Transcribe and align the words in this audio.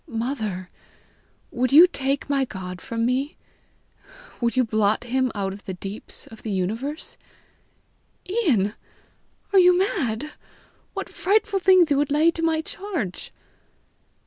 "Mother, 0.07 0.67
would 1.51 1.71
you 1.71 1.85
take 1.85 2.27
my 2.27 2.43
God 2.43 2.81
from 2.81 3.05
me? 3.05 3.37
Would 4.39 4.55
you 4.57 4.63
blot 4.63 5.03
him 5.03 5.31
out 5.35 5.53
of 5.53 5.65
the 5.65 5.75
deeps 5.75 6.25
of 6.25 6.41
the 6.41 6.49
universe?" 6.49 7.17
"Ian! 8.27 8.73
are 9.53 9.59
you 9.59 9.77
mad? 9.77 10.31
What 10.95 11.07
frightful 11.07 11.59
things 11.59 11.91
you 11.91 11.97
would 11.99 12.09
lay 12.09 12.31
to 12.31 12.41
my 12.41 12.61
charge!" 12.61 13.31